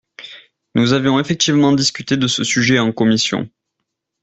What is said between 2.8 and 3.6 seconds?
commission.